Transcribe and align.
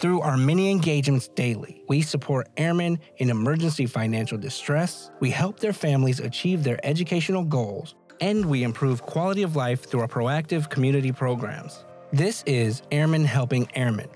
Through 0.00 0.22
our 0.22 0.38
many 0.38 0.70
engagements 0.70 1.28
daily, 1.28 1.82
we 1.86 2.00
support 2.00 2.48
airmen 2.56 2.98
in 3.18 3.28
emergency 3.28 3.84
financial 3.84 4.38
distress, 4.38 5.10
we 5.20 5.30
help 5.30 5.60
their 5.60 5.74
families 5.74 6.20
achieve 6.20 6.64
their 6.64 6.80
educational 6.86 7.44
goals, 7.44 7.96
and 8.18 8.46
we 8.46 8.62
improve 8.62 9.02
quality 9.02 9.42
of 9.42 9.56
life 9.56 9.84
through 9.84 10.00
our 10.00 10.08
proactive 10.08 10.70
community 10.70 11.12
programs. 11.12 11.84
This 12.14 12.42
is 12.46 12.80
Airmen 12.90 13.26
Helping 13.26 13.68
Airmen, 13.74 14.08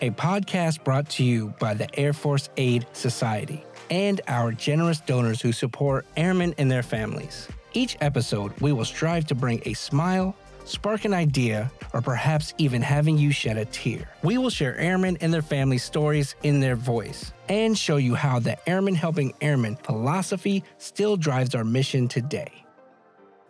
a 0.00 0.08
podcast 0.12 0.82
brought 0.82 1.10
to 1.10 1.24
you 1.24 1.52
by 1.60 1.74
the 1.74 1.94
Air 2.00 2.14
Force 2.14 2.48
Aid 2.56 2.86
Society 2.94 3.62
and 3.90 4.22
our 4.28 4.50
generous 4.50 5.02
donors 5.02 5.42
who 5.42 5.52
support 5.52 6.06
airmen 6.16 6.54
and 6.56 6.70
their 6.70 6.82
families. 6.82 7.48
Each 7.74 7.98
episode, 8.00 8.58
we 8.62 8.72
will 8.72 8.86
strive 8.86 9.26
to 9.26 9.34
bring 9.34 9.60
a 9.66 9.74
smile, 9.74 10.34
spark 10.64 11.04
an 11.04 11.12
idea, 11.12 11.70
or 11.92 12.00
perhaps 12.00 12.54
even 12.58 12.82
having 12.82 13.18
you 13.18 13.32
shed 13.32 13.56
a 13.56 13.64
tear. 13.66 14.08
We 14.22 14.38
will 14.38 14.50
share 14.50 14.76
airmen 14.76 15.18
and 15.20 15.32
their 15.32 15.42
family 15.42 15.78
stories 15.78 16.34
in 16.42 16.60
their 16.60 16.76
voice 16.76 17.32
and 17.48 17.76
show 17.76 17.96
you 17.96 18.14
how 18.14 18.38
the 18.38 18.56
Airmen 18.68 18.94
Helping 18.94 19.34
Airmen 19.40 19.76
philosophy 19.76 20.64
still 20.78 21.16
drives 21.16 21.54
our 21.54 21.64
mission 21.64 22.08
today. 22.08 22.64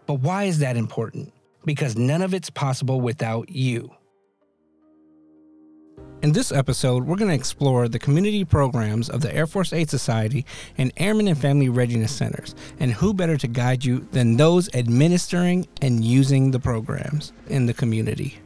But 0.07 0.21
why 0.21 0.45
is 0.45 0.61
that 0.61 0.77
important? 0.77 1.33
Because 1.65 1.97
none 1.97 2.23
of 2.23 2.33
it's 2.33 2.51
possible 2.51 3.01
without 3.01 3.51
you. 3.51 3.91
In 6.21 6.33
this 6.33 6.51
episode, 6.51 7.05
we're 7.05 7.15
going 7.15 7.31
to 7.31 7.35
explore 7.35 7.87
the 7.87 8.01
community 8.01 8.45
programs 8.45 9.09
of 9.09 9.21
the 9.21 9.33
Air 9.33 9.47
Force 9.47 9.73
Aid 9.73 9.89
Society 9.89 10.45
and 10.77 10.93
Airmen 10.97 11.29
and 11.29 11.39
Family 11.39 11.69
Readiness 11.69 12.11
Centers, 12.11 12.57
and 12.81 12.93
who 12.93 13.15
better 13.15 13.37
to 13.37 13.47
guide 13.47 13.85
you 13.85 14.01
than 14.11 14.37
those 14.37 14.69
administering 14.75 15.69
and 15.81 16.05
using 16.05 16.51
the 16.51 16.59
programs 16.59 17.33
in 17.47 17.67
the 17.67 17.73
community. 17.73 18.41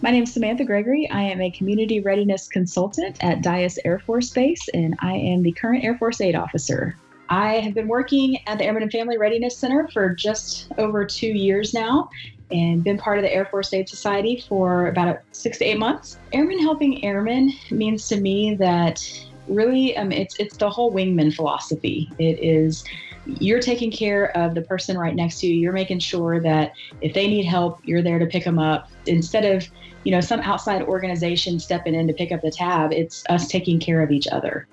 My 0.00 0.10
name 0.10 0.22
is 0.22 0.32
Samantha 0.32 0.64
Gregory. 0.64 1.06
I 1.10 1.20
am 1.20 1.42
a 1.42 1.50
community 1.50 2.00
readiness 2.00 2.48
consultant 2.48 3.22
at 3.22 3.42
Dyess 3.42 3.76
Air 3.84 3.98
Force 3.98 4.30
Base, 4.30 4.66
and 4.72 4.96
I 5.00 5.12
am 5.12 5.42
the 5.42 5.52
current 5.52 5.84
Air 5.84 5.98
Force 5.98 6.22
Aid 6.22 6.34
Officer. 6.34 6.96
I 7.28 7.60
have 7.60 7.74
been 7.74 7.88
working 7.88 8.38
at 8.46 8.56
the 8.56 8.64
Airmen 8.64 8.84
and 8.84 8.92
Family 8.92 9.18
Readiness 9.18 9.56
Center 9.56 9.86
for 9.92 10.14
just 10.14 10.72
over 10.78 11.04
two 11.04 11.28
years 11.28 11.74
now, 11.74 12.08
and 12.52 12.84
been 12.84 12.98
part 12.98 13.18
of 13.18 13.22
the 13.22 13.32
Air 13.32 13.46
Force 13.46 13.72
Aid 13.72 13.88
Society 13.88 14.44
for 14.48 14.86
about 14.88 15.20
six 15.32 15.58
to 15.58 15.64
eight 15.64 15.78
months. 15.78 16.18
Airmen 16.32 16.58
Helping 16.60 17.04
Airmen 17.04 17.52
means 17.70 18.08
to 18.08 18.20
me 18.20 18.54
that 18.56 19.00
really 19.48 19.96
um, 19.96 20.12
it's 20.12 20.36
it's 20.38 20.56
the 20.56 20.70
whole 20.70 20.92
wingman 20.92 21.34
philosophy. 21.34 22.10
It 22.18 22.38
is 22.42 22.84
you're 23.26 23.60
taking 23.60 23.90
care 23.90 24.36
of 24.36 24.54
the 24.54 24.62
person 24.62 24.98
right 24.98 25.14
next 25.14 25.40
to 25.40 25.46
you. 25.46 25.54
You're 25.54 25.72
making 25.72 26.00
sure 26.00 26.40
that 26.40 26.72
if 27.00 27.14
they 27.14 27.28
need 27.28 27.44
help, 27.44 27.80
you're 27.84 28.02
there 28.02 28.18
to 28.18 28.26
pick 28.26 28.44
them 28.44 28.58
up 28.58 28.90
instead 29.06 29.44
of 29.44 29.68
you 30.04 30.12
know 30.12 30.20
some 30.20 30.40
outside 30.40 30.82
organization 30.82 31.58
stepping 31.58 31.94
in 31.94 32.06
to 32.08 32.12
pick 32.12 32.32
up 32.32 32.42
the 32.42 32.50
tab. 32.50 32.92
It's 32.92 33.24
us 33.28 33.48
taking 33.48 33.80
care 33.80 34.02
of 34.02 34.10
each 34.10 34.26
other 34.28 34.66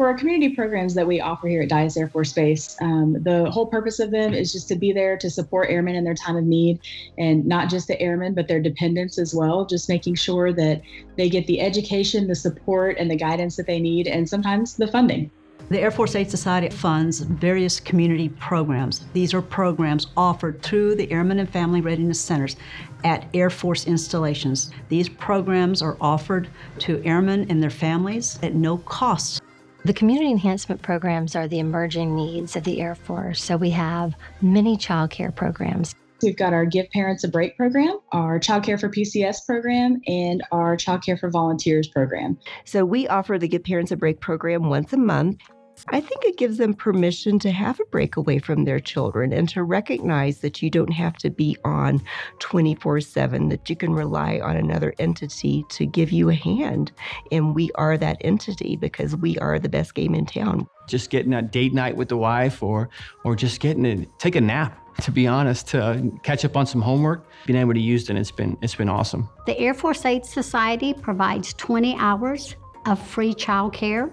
for 0.00 0.06
our 0.06 0.14
community 0.14 0.54
programs 0.54 0.94
that 0.94 1.06
we 1.06 1.20
offer 1.20 1.46
here 1.46 1.60
at 1.60 1.68
Dyess 1.68 1.94
Air 1.98 2.08
Force 2.08 2.32
Base, 2.32 2.74
um, 2.80 3.18
the 3.22 3.50
whole 3.50 3.66
purpose 3.66 4.00
of 4.00 4.10
them 4.10 4.32
is 4.32 4.50
just 4.50 4.66
to 4.68 4.74
be 4.74 4.94
there 4.94 5.18
to 5.18 5.28
support 5.28 5.68
airmen 5.68 5.94
in 5.94 6.04
their 6.04 6.14
time 6.14 6.38
of 6.38 6.44
need, 6.44 6.80
and 7.18 7.44
not 7.44 7.68
just 7.68 7.86
the 7.86 8.00
airmen, 8.00 8.32
but 8.32 8.48
their 8.48 8.62
dependents 8.62 9.18
as 9.18 9.34
well. 9.34 9.66
Just 9.66 9.90
making 9.90 10.14
sure 10.14 10.54
that 10.54 10.80
they 11.18 11.28
get 11.28 11.46
the 11.46 11.60
education, 11.60 12.28
the 12.28 12.34
support, 12.34 12.96
and 12.98 13.10
the 13.10 13.14
guidance 13.14 13.56
that 13.56 13.66
they 13.66 13.78
need, 13.78 14.06
and 14.06 14.26
sometimes 14.26 14.74
the 14.74 14.86
funding. 14.86 15.30
The 15.68 15.78
Air 15.78 15.90
Force 15.90 16.16
Aid 16.16 16.30
Society 16.30 16.70
funds 16.70 17.20
various 17.20 17.78
community 17.78 18.30
programs. 18.30 19.04
These 19.12 19.34
are 19.34 19.42
programs 19.42 20.06
offered 20.16 20.62
through 20.62 20.94
the 20.94 21.12
Airmen 21.12 21.40
and 21.40 21.48
Family 21.48 21.82
Readiness 21.82 22.18
Centers 22.18 22.56
at 23.04 23.28
Air 23.34 23.50
Force 23.50 23.86
installations. 23.86 24.70
These 24.88 25.10
programs 25.10 25.82
are 25.82 25.98
offered 26.00 26.48
to 26.78 27.04
airmen 27.04 27.46
and 27.50 27.62
their 27.62 27.68
families 27.68 28.38
at 28.42 28.54
no 28.54 28.78
cost. 28.78 29.39
The 29.82 29.94
community 29.94 30.30
enhancement 30.30 30.82
programs 30.82 31.34
are 31.34 31.48
the 31.48 31.58
emerging 31.58 32.14
needs 32.14 32.54
of 32.54 32.64
the 32.64 32.82
Air 32.82 32.94
Force. 32.94 33.42
So 33.42 33.56
we 33.56 33.70
have 33.70 34.14
many 34.42 34.76
child 34.76 35.10
care 35.10 35.32
programs. 35.32 35.94
We've 36.22 36.36
got 36.36 36.52
our 36.52 36.66
Give 36.66 36.90
Parents 36.90 37.24
a 37.24 37.28
Break 37.28 37.56
program, 37.56 37.98
our 38.12 38.38
Child 38.38 38.64
Care 38.64 38.76
for 38.76 38.90
PCS 38.90 39.46
program, 39.46 40.02
and 40.06 40.42
our 40.52 40.76
Child 40.76 41.02
Care 41.02 41.16
for 41.16 41.30
Volunteers 41.30 41.88
program. 41.88 42.38
So 42.66 42.84
we 42.84 43.08
offer 43.08 43.38
the 43.38 43.48
Give 43.48 43.64
Parents 43.64 43.90
a 43.90 43.96
Break 43.96 44.20
program 44.20 44.68
once 44.68 44.92
a 44.92 44.98
month. 44.98 45.40
I 45.88 46.00
think 46.00 46.24
it 46.24 46.36
gives 46.36 46.58
them 46.58 46.74
permission 46.74 47.38
to 47.40 47.50
have 47.50 47.80
a 47.80 47.84
break 47.86 48.16
away 48.16 48.38
from 48.38 48.64
their 48.64 48.80
children 48.80 49.32
and 49.32 49.48
to 49.50 49.62
recognize 49.62 50.38
that 50.38 50.62
you 50.62 50.70
don't 50.70 50.92
have 50.92 51.16
to 51.18 51.30
be 51.30 51.56
on 51.64 52.02
24 52.38 53.00
7, 53.00 53.48
that 53.48 53.68
you 53.70 53.76
can 53.76 53.92
rely 53.92 54.40
on 54.40 54.56
another 54.56 54.94
entity 54.98 55.64
to 55.70 55.86
give 55.86 56.12
you 56.12 56.28
a 56.28 56.34
hand. 56.34 56.92
And 57.32 57.54
we 57.54 57.70
are 57.74 57.96
that 57.96 58.18
entity 58.20 58.76
because 58.76 59.16
we 59.16 59.38
are 59.38 59.58
the 59.58 59.68
best 59.68 59.94
game 59.94 60.14
in 60.14 60.26
town. 60.26 60.68
Just 60.88 61.10
getting 61.10 61.32
a 61.32 61.42
date 61.42 61.72
night 61.72 61.96
with 61.96 62.08
the 62.08 62.16
wife 62.16 62.62
or, 62.62 62.88
or 63.24 63.34
just 63.34 63.60
getting 63.60 63.84
to 63.84 64.06
take 64.18 64.36
a 64.36 64.40
nap 64.40 64.76
to 65.02 65.10
be 65.10 65.26
honest, 65.26 65.68
to 65.68 66.12
catch 66.24 66.44
up 66.44 66.56
on 66.58 66.66
some 66.66 66.82
homework. 66.82 67.24
Being 67.46 67.58
able 67.58 67.72
to 67.72 67.80
use 67.80 68.10
it, 68.10 68.16
it's 68.16 68.30
been 68.30 68.58
it's 68.60 68.74
been 68.74 68.88
awesome. 68.90 69.30
The 69.46 69.58
Air 69.58 69.72
Force 69.72 70.04
Aid 70.04 70.26
Society 70.26 70.92
provides 70.92 71.54
20 71.54 71.96
hours 71.96 72.56
of 72.86 73.00
free 73.00 73.34
childcare 73.34 74.12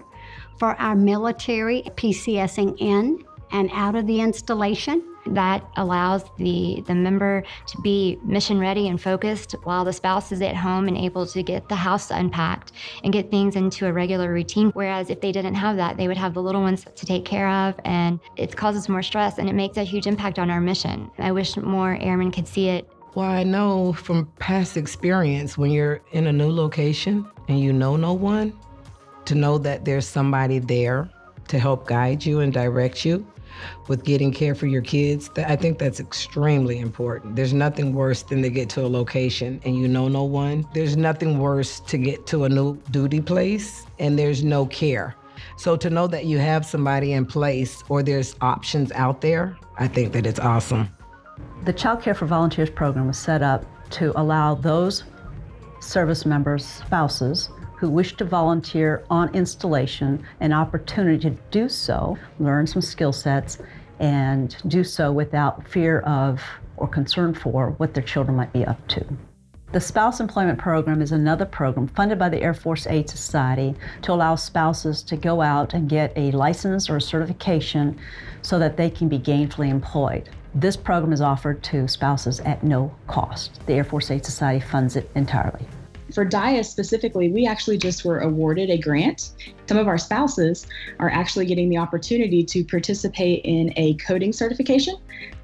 for 0.58 0.74
our 0.80 0.94
military 0.94 1.82
PCSing 1.96 2.76
in 2.80 3.24
and 3.50 3.70
out 3.72 3.94
of 3.94 4.06
the 4.06 4.20
installation. 4.20 5.02
That 5.26 5.68
allows 5.76 6.24
the, 6.38 6.82
the 6.86 6.94
member 6.94 7.42
to 7.66 7.80
be 7.82 8.18
mission 8.22 8.58
ready 8.58 8.88
and 8.88 9.00
focused 9.00 9.52
while 9.64 9.84
the 9.84 9.92
spouse 9.92 10.32
is 10.32 10.40
at 10.40 10.56
home 10.56 10.88
and 10.88 10.96
able 10.96 11.26
to 11.26 11.42
get 11.42 11.68
the 11.68 11.74
house 11.74 12.10
unpacked 12.10 12.72
and 13.04 13.12
get 13.12 13.30
things 13.30 13.54
into 13.54 13.86
a 13.86 13.92
regular 13.92 14.32
routine. 14.32 14.70
Whereas 14.70 15.10
if 15.10 15.20
they 15.20 15.30
didn't 15.30 15.54
have 15.54 15.76
that, 15.76 15.98
they 15.98 16.08
would 16.08 16.16
have 16.16 16.32
the 16.32 16.40
little 16.40 16.62
ones 16.62 16.86
to 16.94 17.04
take 17.04 17.26
care 17.26 17.48
of, 17.48 17.74
and 17.84 18.20
it 18.36 18.56
causes 18.56 18.88
more 18.88 19.02
stress 19.02 19.36
and 19.36 19.50
it 19.50 19.54
makes 19.54 19.76
a 19.76 19.84
huge 19.84 20.06
impact 20.06 20.38
on 20.38 20.50
our 20.50 20.62
mission. 20.62 21.10
I 21.18 21.32
wish 21.32 21.58
more 21.58 21.98
airmen 22.00 22.30
could 22.30 22.48
see 22.48 22.68
it. 22.68 22.90
Well, 23.14 23.28
I 23.28 23.42
know 23.42 23.92
from 23.92 24.26
past 24.38 24.76
experience 24.78 25.58
when 25.58 25.70
you're 25.70 26.00
in 26.12 26.26
a 26.26 26.32
new 26.32 26.50
location 26.50 27.26
and 27.48 27.60
you 27.60 27.72
know 27.72 27.96
no 27.96 28.14
one, 28.14 28.58
to 29.28 29.34
know 29.34 29.58
that 29.58 29.84
there's 29.84 30.06
somebody 30.06 30.58
there 30.58 31.08
to 31.48 31.58
help 31.58 31.86
guide 31.86 32.24
you 32.24 32.40
and 32.40 32.52
direct 32.52 33.04
you 33.04 33.26
with 33.88 34.04
getting 34.04 34.32
care 34.32 34.54
for 34.54 34.66
your 34.66 34.80
kids. 34.80 35.30
I 35.36 35.54
think 35.54 35.78
that's 35.78 36.00
extremely 36.00 36.78
important. 36.78 37.36
There's 37.36 37.52
nothing 37.52 37.92
worse 37.92 38.22
than 38.22 38.40
to 38.42 38.48
get 38.48 38.70
to 38.70 38.86
a 38.86 38.88
location 38.88 39.60
and 39.64 39.76
you 39.76 39.86
know 39.86 40.08
no 40.08 40.24
one. 40.24 40.66
There's 40.72 40.96
nothing 40.96 41.38
worse 41.38 41.80
to 41.80 41.98
get 41.98 42.26
to 42.28 42.44
a 42.44 42.48
new 42.48 42.76
duty 42.90 43.20
place 43.20 43.84
and 43.98 44.18
there's 44.18 44.42
no 44.42 44.64
care. 44.66 45.14
So 45.56 45.76
to 45.76 45.90
know 45.90 46.06
that 46.06 46.24
you 46.24 46.38
have 46.38 46.64
somebody 46.64 47.12
in 47.12 47.26
place 47.26 47.84
or 47.88 48.02
there's 48.02 48.34
options 48.40 48.90
out 48.92 49.20
there, 49.20 49.58
I 49.78 49.88
think 49.88 50.12
that 50.14 50.24
it's 50.24 50.40
awesome. 50.40 50.88
The 51.64 51.72
Child 51.72 52.02
Care 52.02 52.14
for 52.14 52.26
Volunteers 52.26 52.70
program 52.70 53.06
was 53.06 53.18
set 53.18 53.42
up 53.42 53.64
to 53.90 54.18
allow 54.18 54.54
those 54.54 55.04
service 55.80 56.24
members' 56.24 56.64
spouses 56.64 57.50
who 57.78 57.88
wish 57.88 58.16
to 58.16 58.24
volunteer 58.24 59.04
on 59.08 59.32
installation 59.34 60.24
an 60.40 60.52
opportunity 60.52 61.30
to 61.30 61.36
do 61.50 61.68
so, 61.68 62.18
learn 62.40 62.66
some 62.66 62.82
skill 62.82 63.12
sets, 63.12 63.58
and 64.00 64.56
do 64.66 64.82
so 64.82 65.12
without 65.12 65.66
fear 65.66 66.00
of 66.00 66.42
or 66.76 66.88
concern 66.88 67.34
for 67.34 67.70
what 67.78 67.94
their 67.94 68.02
children 68.02 68.36
might 68.36 68.52
be 68.52 68.64
up 68.64 68.84
to. 68.88 69.04
The 69.70 69.80
Spouse 69.80 70.18
Employment 70.18 70.58
Program 70.58 71.02
is 71.02 71.12
another 71.12 71.44
program 71.44 71.88
funded 71.88 72.18
by 72.18 72.30
the 72.30 72.40
Air 72.40 72.54
Force 72.54 72.86
Aid 72.86 73.10
Society 73.10 73.74
to 74.02 74.12
allow 74.12 74.34
spouses 74.34 75.02
to 75.02 75.16
go 75.16 75.42
out 75.42 75.74
and 75.74 75.88
get 75.88 76.12
a 76.16 76.30
license 76.30 76.88
or 76.88 76.96
a 76.96 77.02
certification 77.02 77.98
so 78.40 78.58
that 78.58 78.76
they 78.76 78.88
can 78.88 79.08
be 79.08 79.18
gainfully 79.18 79.68
employed. 79.68 80.30
This 80.54 80.76
program 80.76 81.12
is 81.12 81.20
offered 81.20 81.62
to 81.64 81.86
spouses 81.86 82.40
at 82.40 82.64
no 82.64 82.94
cost. 83.06 83.60
The 83.66 83.74
Air 83.74 83.84
Force 83.84 84.10
Aid 84.10 84.24
Society 84.24 84.64
funds 84.64 84.96
it 84.96 85.10
entirely 85.14 85.66
for 86.12 86.24
DIA 86.24 86.64
specifically, 86.64 87.28
we 87.28 87.46
actually 87.46 87.78
just 87.78 88.04
were 88.04 88.20
awarded 88.20 88.70
a 88.70 88.78
grant. 88.78 89.30
Some 89.66 89.76
of 89.78 89.88
our 89.88 89.98
spouses 89.98 90.66
are 90.98 91.10
actually 91.10 91.46
getting 91.46 91.68
the 91.68 91.78
opportunity 91.78 92.42
to 92.44 92.64
participate 92.64 93.44
in 93.44 93.72
a 93.76 93.94
coding 93.94 94.32
certification 94.32 94.96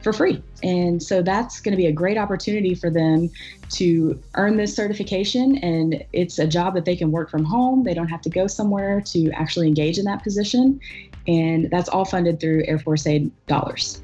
for 0.03 0.13
free. 0.13 0.43
And 0.63 1.03
so 1.03 1.23
that's 1.23 1.61
going 1.61 1.73
to 1.73 1.77
be 1.77 1.87
a 1.87 1.93
great 1.93 2.17
opportunity 2.17 2.75
for 2.75 2.91
them 2.91 3.31
to 3.71 4.21
earn 4.35 4.57
this 4.57 4.75
certification. 4.75 5.59
And 5.59 6.05
it's 6.13 6.39
a 6.39 6.47
job 6.47 6.75
that 6.75 6.85
they 6.85 6.97
can 6.97 7.11
work 7.11 7.31
from 7.31 7.45
home. 7.45 7.85
They 7.85 7.95
don't 7.95 8.09
have 8.09 8.23
to 8.23 8.31
go 8.31 8.47
somewhere 8.47 9.01
to 9.03 9.31
actually 9.33 9.69
engage 9.69 9.99
in 9.99 10.05
that 10.07 10.23
position. 10.23 10.81
And 11.27 11.71
that's 11.71 11.89
all 11.89 12.05
funded 12.05 12.41
through 12.41 12.65
Air 12.67 12.79
Force 12.79 13.07
Aid 13.07 13.31
dollars. 13.47 14.03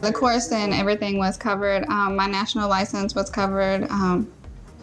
The 0.00 0.12
course 0.12 0.52
and 0.52 0.72
everything 0.72 1.18
was 1.18 1.36
covered. 1.36 1.84
Um, 1.88 2.14
my 2.14 2.26
national 2.26 2.68
license 2.68 3.16
was 3.16 3.30
covered. 3.30 3.84
Um, 3.90 4.30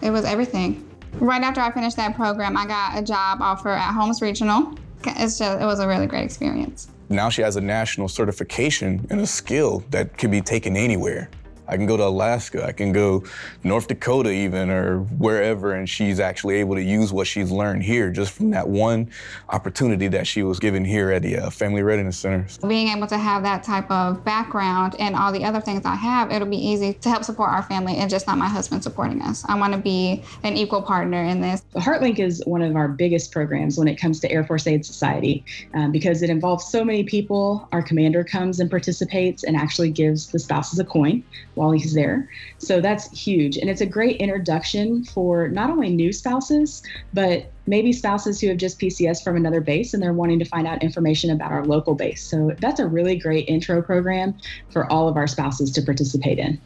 it 0.02 0.10
was 0.10 0.26
everything. 0.26 0.85
Right 1.20 1.42
after 1.42 1.62
I 1.62 1.72
finished 1.72 1.96
that 1.98 2.16
program, 2.16 2.58
I 2.58 2.66
got 2.66 2.98
a 2.98 3.02
job 3.02 3.42
offer 3.42 3.70
at 3.70 3.94
Holmes 3.94 4.22
Regional. 4.22 4.78
It's 5.06 5.38
just, 5.38 5.62
it 5.62 5.66
was 5.66 5.80
a 5.80 5.88
really 5.88 6.08
great 6.08 6.24
experience. 6.24 6.90
Now 7.10 7.30
she 7.30 7.42
has 7.42 7.56
a 7.56 7.62
national 7.62 8.10
certification 8.10 9.06
and 9.10 9.22
a 9.22 9.28
skill 9.28 9.84
that 9.92 10.18
can 10.18 10.30
be 10.30 10.42
taken 10.42 10.76
anywhere. 10.76 11.30
I 11.68 11.78
can 11.78 11.86
go 11.86 11.98
to 11.98 12.06
Alaska, 12.06 12.66
I 12.66 12.72
can 12.72 12.92
go 12.92 13.24
North 13.64 13.88
Dakota 13.88 14.30
even 14.30 14.70
or 14.70 15.00
wherever 15.00 15.74
and 15.74 15.90
she's 15.90 16.20
actually 16.20 16.56
able 16.56 16.76
to 16.76 16.82
use 16.82 17.12
what 17.12 17.28
she's 17.28 17.52
learned 17.52 17.84
here 17.84 18.12
just 18.12 18.32
from 18.32 18.52
that 18.52 18.68
one 18.68 19.10
opportunity 19.50 20.08
that 20.10 20.28
she 20.28 20.44
was 20.44 20.60
given 20.60 20.86
here 20.86 21.12
at 21.12 21.22
the 21.22 21.38
uh, 21.38 21.50
Family 21.50 21.84
Readiness 21.84 22.18
Center. 22.18 22.48
Being 22.68 22.90
able 22.90 23.08
to 23.08 23.18
have 23.18 23.44
that 23.44 23.64
type 23.64 23.90
of 23.90 24.24
background 24.24 24.96
and 25.00 25.16
all 25.16 25.32
the 25.32 25.44
other 25.44 25.62
things 25.62 25.86
I 25.86 25.96
have, 25.96 26.32
it'll 26.32 26.48
be 26.48 26.58
easy 26.58 26.94
to 26.94 27.10
help 27.10 27.24
support 27.24 27.50
our 27.50 27.64
family 27.64 27.98
and 27.98 28.10
just 28.10 28.28
not 28.28 28.38
my 28.38 28.48
husband 28.48 28.84
supporting 28.84 29.22
us. 29.22 29.46
I 29.48 29.58
want 29.58 29.74
to 29.74 29.80
be 29.80 30.24
an 30.44 30.56
equal 30.56 30.82
partner 30.82 31.24
in 31.24 31.42
this. 31.42 31.64
HeartLink 31.76 32.20
is 32.20 32.44
one 32.46 32.62
of 32.62 32.76
our 32.76 32.88
biggest 32.88 33.32
programs 33.32 33.78
when 33.78 33.88
it 33.88 33.96
comes 33.96 34.20
to 34.22 34.32
Air 34.32 34.44
Force 34.44 34.68
Aid 34.68 34.86
Society 34.86 35.44
um, 35.74 35.92
because 35.92 36.22
it 36.22 36.30
involves 36.30 36.66
so 36.66 36.84
many 36.84 37.04
people. 37.04 37.68
Our 37.72 37.82
commander 37.82 38.24
comes 38.24 38.60
and 38.60 38.70
participates 38.70 39.44
and 39.44 39.56
actually 39.56 39.92
gives 39.92 40.32
the 40.32 40.40
spouses 40.40 40.80
a 40.80 40.86
coin 40.86 41.24
while 41.56 41.72
he's 41.72 41.94
there. 41.94 42.30
So 42.58 42.82
that's 42.82 43.10
huge. 43.12 43.58
And 43.58 43.70
it's 43.70 43.82
a 43.82 43.86
great 43.86 44.18
introduction 44.18 45.04
for 45.04 45.48
not 45.48 45.70
only 45.70 45.90
new 45.90 46.14
spouses, 46.14 46.84
but 47.14 47.52
maybe 47.68 47.92
spouses 47.92 48.40
who 48.40 48.48
have 48.48 48.58
just 48.58 48.80
PCS 48.80 49.24
from 49.24 49.36
another 49.36 49.62
base 49.62 49.94
and 49.94 50.02
they're 50.02 50.14
wanting 50.14 50.40
to 50.40 50.46
find 50.46 50.68
out 50.68 50.84
information 50.84 51.32
about 51.32 51.52
our 51.52 51.66
local 51.66 51.96
base. 51.96 52.24
So 52.24 52.52
that's 52.60 52.80
a 52.80 52.88
really 52.88 53.18
great 53.18 53.50
intro 53.50 53.82
program 53.82 54.36
for 54.70 54.90
all 54.92 55.08
of 55.08 55.18
our 55.18 55.28
spouses 55.28 55.72
to 55.72 55.82
participate 55.82 56.40
in. 56.40 56.60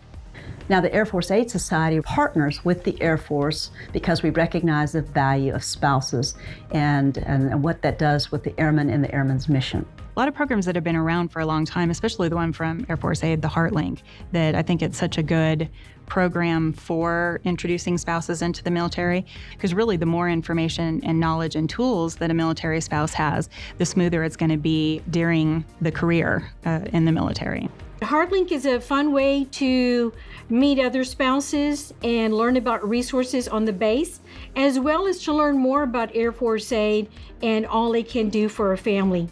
Now, 0.69 0.79
the 0.81 0.93
Air 0.93 1.05
Force 1.05 1.31
Aid 1.31 1.49
Society 1.49 1.99
partners 1.99 2.63
with 2.63 2.83
the 2.83 3.01
Air 3.01 3.17
Force 3.17 3.71
because 3.91 4.21
we 4.21 4.29
recognize 4.29 4.91
the 4.91 5.01
value 5.01 5.53
of 5.55 5.63
spouses 5.63 6.35
and, 6.69 7.17
and 7.17 7.63
what 7.63 7.81
that 7.81 7.97
does 7.97 8.31
with 8.31 8.43
the 8.43 8.57
airmen 8.59 8.91
and 8.91 9.03
the 9.03 9.11
airmen's 9.13 9.49
mission. 9.49 9.83
A 10.15 10.19
lot 10.19 10.27
of 10.27 10.35
programs 10.35 10.67
that 10.67 10.75
have 10.75 10.83
been 10.83 10.95
around 10.95 11.29
for 11.29 11.39
a 11.39 11.45
long 11.45 11.65
time, 11.65 11.89
especially 11.89 12.29
the 12.29 12.35
one 12.35 12.53
from 12.53 12.85
Air 12.87 12.97
Force 12.97 13.23
Aid, 13.23 13.41
the 13.41 13.47
HeartLink, 13.47 14.03
that 14.31 14.53
I 14.53 14.61
think 14.61 14.83
it's 14.83 14.97
such 14.97 15.17
a 15.17 15.23
good 15.23 15.69
program 16.05 16.73
for 16.73 17.41
introducing 17.45 17.97
spouses 17.97 18.43
into 18.43 18.63
the 18.63 18.69
military. 18.69 19.25
Because 19.51 19.73
really, 19.73 19.97
the 19.97 20.05
more 20.05 20.29
information 20.29 21.01
and 21.03 21.19
knowledge 21.19 21.55
and 21.55 21.67
tools 21.67 22.17
that 22.17 22.29
a 22.29 22.33
military 22.35 22.81
spouse 22.81 23.13
has, 23.13 23.49
the 23.79 23.85
smoother 23.85 24.23
it's 24.23 24.35
going 24.35 24.51
to 24.51 24.57
be 24.57 25.01
during 25.09 25.65
the 25.81 25.91
career 25.91 26.51
uh, 26.65 26.81
in 26.93 27.05
the 27.05 27.11
military. 27.11 27.69
HeartLink 28.01 28.53
is 28.53 28.65
a 28.65 28.79
fun 28.79 29.11
way 29.11 29.43
to 29.51 30.13
meet 30.47 30.79
other 30.79 31.03
spouses 31.03 31.93
and 32.01 32.33
learn 32.33 32.55
about 32.55 32.87
resources 32.87 33.47
on 33.47 33.65
the 33.65 33.73
base, 33.73 34.21
as 34.55 34.79
well 34.79 35.05
as 35.05 35.21
to 35.23 35.33
learn 35.33 35.57
more 35.57 35.83
about 35.83 36.15
Air 36.15 36.31
Force 36.31 36.71
Aid 36.71 37.09
and 37.41 37.65
all 37.65 37.93
it 37.93 38.07
can 38.07 38.29
do 38.29 38.47
for 38.47 38.71
a 38.71 38.77
family. 38.77 39.27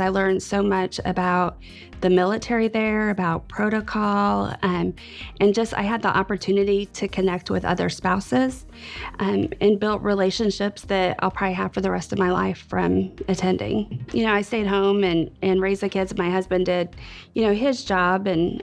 I 0.00 0.08
learned 0.08 0.42
so 0.42 0.62
much 0.62 1.00
about 1.04 1.58
the 2.00 2.10
military 2.10 2.68
there, 2.68 3.10
about 3.10 3.48
protocol, 3.48 4.54
um, 4.62 4.94
and 5.40 5.54
just 5.54 5.72
I 5.74 5.82
had 5.82 6.02
the 6.02 6.14
opportunity 6.14 6.86
to 6.86 7.08
connect 7.08 7.50
with 7.50 7.64
other 7.64 7.88
spouses 7.88 8.66
um, 9.18 9.48
and 9.60 9.80
built 9.80 10.02
relationships 10.02 10.82
that 10.82 11.16
I'll 11.20 11.30
probably 11.30 11.54
have 11.54 11.72
for 11.72 11.80
the 11.80 11.90
rest 11.90 12.12
of 12.12 12.18
my 12.18 12.30
life 12.30 12.66
from 12.68 13.16
attending. 13.28 14.04
You 14.12 14.24
know, 14.24 14.32
I 14.32 14.42
stayed 14.42 14.66
home 14.66 15.04
and, 15.04 15.30
and 15.42 15.60
raised 15.60 15.82
the 15.82 15.88
kids. 15.88 16.16
My 16.16 16.30
husband 16.30 16.66
did, 16.66 16.96
you 17.34 17.42
know, 17.42 17.54
his 17.54 17.84
job. 17.84 18.26
And 18.26 18.62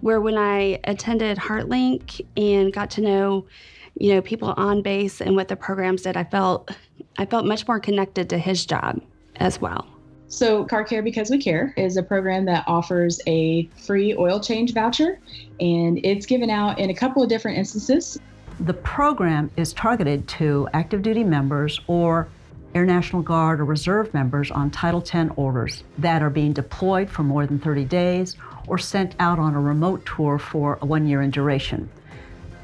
where 0.00 0.20
when 0.20 0.36
I 0.36 0.80
attended 0.84 1.38
HeartLink 1.38 2.20
and 2.36 2.72
got 2.72 2.90
to 2.92 3.00
know, 3.00 3.46
you 3.94 4.14
know, 4.14 4.22
people 4.22 4.54
on 4.56 4.82
base 4.82 5.20
and 5.20 5.36
what 5.36 5.48
the 5.48 5.56
programs 5.56 6.02
did, 6.02 6.16
I 6.16 6.24
felt 6.24 6.70
I 7.18 7.26
felt 7.26 7.44
much 7.44 7.68
more 7.68 7.78
connected 7.78 8.30
to 8.30 8.38
his 8.38 8.64
job 8.64 9.02
as 9.36 9.60
well. 9.60 9.86
So, 10.32 10.64
Car 10.64 10.82
Care 10.82 11.02
Because 11.02 11.28
We 11.30 11.36
Care 11.36 11.74
is 11.76 11.98
a 11.98 12.02
program 12.02 12.46
that 12.46 12.64
offers 12.66 13.20
a 13.26 13.68
free 13.76 14.16
oil 14.16 14.40
change 14.40 14.72
voucher, 14.72 15.18
and 15.60 16.00
it's 16.02 16.24
given 16.24 16.48
out 16.48 16.78
in 16.78 16.88
a 16.88 16.94
couple 16.94 17.22
of 17.22 17.28
different 17.28 17.58
instances. 17.58 18.18
The 18.60 18.72
program 18.72 19.50
is 19.58 19.74
targeted 19.74 20.26
to 20.28 20.70
active 20.72 21.02
duty 21.02 21.22
members 21.22 21.82
or 21.86 22.28
Air 22.74 22.86
National 22.86 23.20
Guard 23.20 23.60
or 23.60 23.66
Reserve 23.66 24.14
members 24.14 24.50
on 24.50 24.70
Title 24.70 25.04
X 25.06 25.30
orders 25.36 25.84
that 25.98 26.22
are 26.22 26.30
being 26.30 26.54
deployed 26.54 27.10
for 27.10 27.22
more 27.22 27.46
than 27.46 27.58
30 27.58 27.84
days 27.84 28.34
or 28.68 28.78
sent 28.78 29.14
out 29.18 29.38
on 29.38 29.54
a 29.54 29.60
remote 29.60 30.06
tour 30.06 30.38
for 30.38 30.78
a 30.80 30.86
one 30.86 31.06
year 31.06 31.20
in 31.20 31.30
duration. 31.30 31.90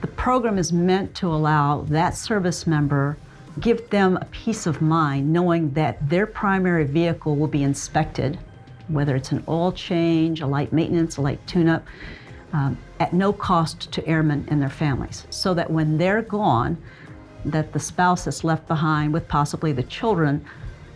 The 0.01 0.07
program 0.07 0.57
is 0.57 0.73
meant 0.73 1.15
to 1.17 1.27
allow 1.27 1.83
that 1.89 2.17
service 2.17 2.67
member 2.67 3.19
give 3.61 3.89
them 3.91 4.17
a 4.17 4.25
peace 4.27 4.67
of 4.67 4.83
mind 4.83 5.33
knowing 5.33 5.73
that 5.73 6.09
their 6.09 6.27
primary 6.27 6.85
vehicle 6.85 7.37
will 7.37 7.49
be 7.49 7.63
inspected, 7.63 8.39
whether 8.89 9.17
it's 9.17 9.33
an 9.33 9.43
oil 9.49 9.73
change, 9.73 10.41
a 10.41 10.47
light 10.47 10.73
maintenance, 10.73 11.17
a 11.17 11.21
light 11.21 11.45
tune 11.47 11.69
up, 11.69 11.85
um, 12.53 12.79
at 13.01 13.13
no 13.13 13.33
cost 13.33 13.93
to 13.93 14.07
airmen 14.07 14.47
and 14.49 14.61
their 14.61 14.71
families, 14.71 15.27
so 15.31 15.55
that 15.55 15.71
when 15.71 15.99
they're 15.99 16.23
gone, 16.23 16.77
that 17.45 17.73
the 17.73 17.79
spouse 17.79 18.25
that's 18.25 18.45
left 18.45 18.67
behind 18.67 19.13
with 19.13 19.29
possibly 19.29 19.73
the 19.73 19.83
children 19.85 20.45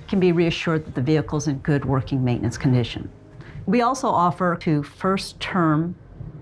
can 0.09 0.19
be 0.21 0.33
reassured 0.33 0.85
that 0.85 0.95
the 0.95 1.03
vehicle 1.03 1.39
is 1.39 1.49
in 1.49 1.59
good 1.59 1.85
working 1.85 2.25
maintenance 2.25 2.59
condition. 2.59 3.11
We 3.67 3.83
also 3.83 4.09
offer 4.09 4.57
to 4.57 4.83
first 4.83 5.39
term 5.41 5.95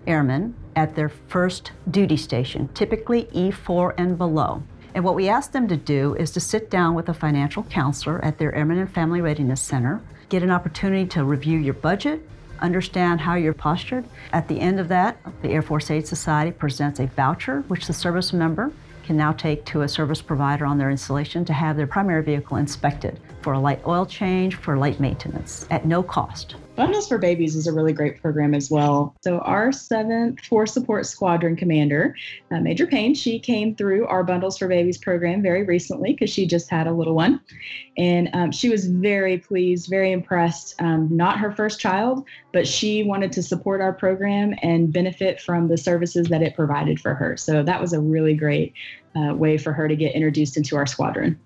airmen 0.06 0.54
at 0.76 0.94
their 0.94 1.08
first 1.08 1.72
duty 1.90 2.16
station, 2.16 2.68
typically 2.74 3.24
E4 3.26 3.94
and 3.98 4.16
below. 4.16 4.62
And 4.94 5.04
what 5.04 5.14
we 5.14 5.28
ask 5.28 5.52
them 5.52 5.68
to 5.68 5.76
do 5.76 6.14
is 6.16 6.30
to 6.32 6.40
sit 6.40 6.70
down 6.70 6.94
with 6.94 7.08
a 7.08 7.14
financial 7.14 7.62
counselor 7.64 8.24
at 8.24 8.38
their 8.38 8.50
and 8.50 8.90
Family 8.92 9.20
Readiness 9.20 9.60
Center, 9.60 10.00
get 10.28 10.42
an 10.42 10.50
opportunity 10.50 11.06
to 11.06 11.24
review 11.24 11.58
your 11.58 11.74
budget, 11.74 12.28
understand 12.60 13.20
how 13.20 13.34
you're 13.34 13.54
postured. 13.54 14.04
At 14.32 14.48
the 14.48 14.60
end 14.60 14.80
of 14.80 14.88
that, 14.88 15.18
the 15.42 15.50
Air 15.50 15.62
Force 15.62 15.90
Aid 15.90 16.06
Society 16.06 16.50
presents 16.50 17.00
a 17.00 17.06
voucher, 17.06 17.62
which 17.68 17.86
the 17.86 17.92
service 17.92 18.32
member 18.32 18.72
can 19.04 19.16
now 19.16 19.32
take 19.32 19.64
to 19.66 19.82
a 19.82 19.88
service 19.88 20.22
provider 20.22 20.66
on 20.66 20.78
their 20.78 20.90
installation 20.90 21.44
to 21.44 21.52
have 21.52 21.76
their 21.76 21.86
primary 21.86 22.22
vehicle 22.22 22.58
inspected 22.58 23.18
for 23.42 23.54
a 23.54 23.58
light 23.58 23.80
oil 23.86 24.06
change, 24.06 24.56
for 24.56 24.76
light 24.76 25.00
maintenance 25.00 25.66
at 25.70 25.86
no 25.86 26.02
cost. 26.02 26.56
Bundles 26.80 27.08
for 27.08 27.18
Babies 27.18 27.56
is 27.56 27.66
a 27.66 27.72
really 27.74 27.92
great 27.92 28.22
program 28.22 28.54
as 28.54 28.70
well. 28.70 29.14
So, 29.20 29.40
our 29.40 29.68
7th 29.68 30.42
Force 30.46 30.72
Support 30.72 31.04
Squadron 31.04 31.54
commander, 31.54 32.16
uh, 32.50 32.58
Major 32.60 32.86
Payne, 32.86 33.14
she 33.14 33.38
came 33.38 33.74
through 33.74 34.06
our 34.06 34.24
Bundles 34.24 34.56
for 34.56 34.66
Babies 34.66 34.96
program 34.96 35.42
very 35.42 35.62
recently 35.62 36.14
because 36.14 36.30
she 36.30 36.46
just 36.46 36.70
had 36.70 36.86
a 36.86 36.92
little 36.92 37.14
one. 37.14 37.38
And 37.98 38.30
um, 38.32 38.50
she 38.50 38.70
was 38.70 38.86
very 38.86 39.36
pleased, 39.36 39.90
very 39.90 40.10
impressed. 40.10 40.80
Um, 40.80 41.14
not 41.14 41.38
her 41.38 41.52
first 41.52 41.80
child, 41.80 42.24
but 42.50 42.66
she 42.66 43.02
wanted 43.02 43.30
to 43.32 43.42
support 43.42 43.82
our 43.82 43.92
program 43.92 44.54
and 44.62 44.90
benefit 44.90 45.38
from 45.38 45.68
the 45.68 45.76
services 45.76 46.28
that 46.28 46.40
it 46.40 46.56
provided 46.56 46.98
for 46.98 47.12
her. 47.12 47.36
So, 47.36 47.62
that 47.62 47.78
was 47.78 47.92
a 47.92 48.00
really 48.00 48.32
great 48.32 48.72
uh, 49.14 49.34
way 49.34 49.58
for 49.58 49.74
her 49.74 49.86
to 49.86 49.96
get 49.96 50.14
introduced 50.14 50.56
into 50.56 50.76
our 50.76 50.86
squadron. 50.86 51.38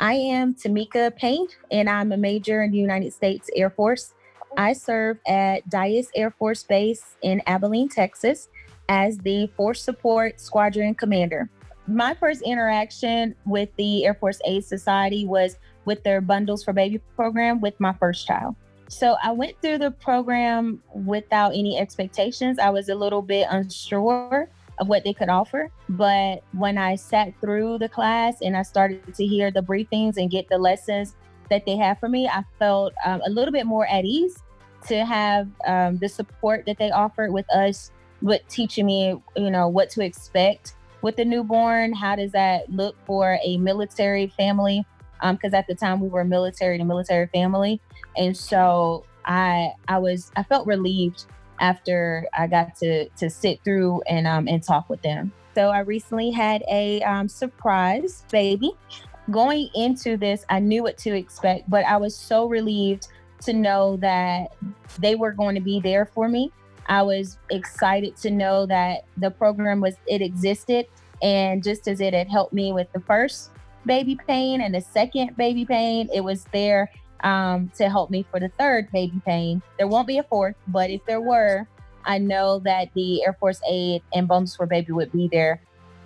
I 0.00 0.14
am 0.14 0.54
Tamika 0.54 1.14
Payne, 1.14 1.48
and 1.70 1.90
I'm 1.90 2.12
a 2.12 2.16
major 2.16 2.62
in 2.62 2.70
the 2.70 2.78
United 2.78 3.12
States 3.12 3.50
Air 3.54 3.68
Force. 3.68 4.14
I 4.56 4.72
serve 4.72 5.18
at 5.26 5.68
Dyess 5.68 6.08
Air 6.14 6.30
Force 6.30 6.62
Base 6.62 7.16
in 7.22 7.42
Abilene, 7.46 7.88
Texas, 7.88 8.48
as 8.88 9.18
the 9.18 9.48
Force 9.56 9.82
Support 9.82 10.40
Squadron 10.40 10.94
Commander. 10.94 11.50
My 11.86 12.14
first 12.14 12.42
interaction 12.42 13.34
with 13.44 13.68
the 13.76 14.06
Air 14.06 14.14
Force 14.14 14.40
Aid 14.44 14.64
Society 14.64 15.26
was 15.26 15.56
with 15.84 16.02
their 16.02 16.20
Bundles 16.20 16.64
for 16.64 16.72
Baby 16.72 17.00
program 17.14 17.60
with 17.60 17.78
my 17.78 17.92
first 17.92 18.26
child. 18.26 18.56
So 18.88 19.16
I 19.22 19.32
went 19.32 19.60
through 19.60 19.78
the 19.78 19.90
program 19.90 20.82
without 20.94 21.50
any 21.50 21.78
expectations. 21.78 22.58
I 22.58 22.70
was 22.70 22.88
a 22.88 22.94
little 22.94 23.22
bit 23.22 23.46
unsure 23.50 24.48
of 24.78 24.88
what 24.88 25.04
they 25.04 25.12
could 25.12 25.28
offer. 25.28 25.70
But 25.88 26.42
when 26.52 26.78
I 26.78 26.94
sat 26.96 27.32
through 27.40 27.78
the 27.78 27.88
class 27.88 28.40
and 28.42 28.56
I 28.56 28.62
started 28.62 29.14
to 29.14 29.26
hear 29.26 29.50
the 29.50 29.62
briefings 29.62 30.16
and 30.16 30.30
get 30.30 30.48
the 30.48 30.58
lessons 30.58 31.14
that 31.50 31.64
they 31.66 31.76
have 31.76 31.98
for 31.98 32.08
me, 32.08 32.26
I 32.26 32.44
felt 32.58 32.92
um, 33.04 33.22
a 33.26 33.30
little 33.30 33.52
bit 33.52 33.66
more 33.66 33.86
at 33.86 34.04
ease 34.04 34.42
to 34.88 35.04
have 35.04 35.48
um, 35.66 35.98
the 35.98 36.08
support 36.08 36.64
that 36.66 36.78
they 36.78 36.90
offered 36.90 37.32
with 37.32 37.50
us, 37.52 37.90
with 38.22 38.42
teaching 38.48 38.86
me, 38.86 39.20
you 39.36 39.50
know, 39.50 39.68
what 39.68 39.90
to 39.90 40.02
expect 40.02 40.74
with 41.02 41.16
the 41.16 41.24
newborn. 41.24 41.92
How 41.92 42.16
does 42.16 42.32
that 42.32 42.70
look 42.70 42.96
for 43.06 43.38
a 43.44 43.56
military 43.58 44.28
family? 44.28 44.84
Because 45.20 45.52
um, 45.52 45.58
at 45.58 45.66
the 45.66 45.74
time 45.74 46.00
we 46.00 46.08
were 46.08 46.24
military 46.24 46.78
to 46.78 46.84
military 46.84 47.26
family, 47.28 47.80
and 48.16 48.36
so 48.36 49.04
I 49.24 49.72
I 49.88 49.98
was 49.98 50.30
I 50.36 50.42
felt 50.42 50.66
relieved 50.66 51.24
after 51.58 52.26
I 52.36 52.46
got 52.46 52.76
to 52.76 53.08
to 53.08 53.30
sit 53.30 53.64
through 53.64 54.02
and 54.08 54.26
um 54.26 54.46
and 54.46 54.62
talk 54.62 54.90
with 54.90 55.00
them. 55.02 55.32
So 55.54 55.70
I 55.70 55.80
recently 55.80 56.30
had 56.30 56.62
a 56.70 57.00
um, 57.02 57.28
surprise 57.28 58.24
baby. 58.30 58.72
Going 59.30 59.70
into 59.74 60.18
this, 60.18 60.44
I 60.50 60.60
knew 60.60 60.82
what 60.82 60.98
to 60.98 61.16
expect, 61.16 61.68
but 61.68 61.84
I 61.86 61.96
was 61.96 62.14
so 62.14 62.46
relieved 62.46 63.08
to 63.40 63.52
know 63.52 63.96
that 63.98 64.54
they 64.98 65.14
were 65.14 65.32
going 65.32 65.54
to 65.54 65.60
be 65.60 65.80
there 65.80 66.06
for 66.06 66.28
me. 66.28 66.52
I 66.88 67.02
was 67.02 67.38
excited 67.50 68.16
to 68.18 68.30
know 68.30 68.66
that 68.66 69.04
the 69.16 69.30
program 69.30 69.80
was 69.80 69.94
it 70.06 70.22
existed 70.22 70.86
and 71.22 71.62
just 71.62 71.88
as 71.88 72.00
it 72.00 72.14
had 72.14 72.28
helped 72.28 72.52
me 72.52 72.72
with 72.72 72.92
the 72.92 73.00
first 73.00 73.50
baby 73.84 74.18
pain 74.26 74.60
and 74.60 74.74
the 74.74 74.80
second 74.80 75.36
baby 75.36 75.64
pain, 75.64 76.08
it 76.12 76.20
was 76.20 76.44
there 76.52 76.90
um, 77.20 77.70
to 77.76 77.88
help 77.88 78.10
me 78.10 78.26
for 78.30 78.40
the 78.40 78.48
third 78.50 78.90
baby 78.92 79.20
pain. 79.24 79.62
There 79.78 79.86
won't 79.86 80.06
be 80.06 80.18
a 80.18 80.22
fourth, 80.22 80.56
but 80.68 80.90
if 80.90 81.04
there 81.06 81.20
were, 81.20 81.66
I 82.04 82.18
know 82.18 82.60
that 82.60 82.88
the 82.94 83.24
Air 83.24 83.32
Force 83.32 83.60
Aid 83.68 84.02
and 84.14 84.28
Bundles 84.28 84.56
for 84.56 84.66
Baby 84.66 84.92
would 84.92 85.12
be 85.12 85.28
there. 85.28 85.60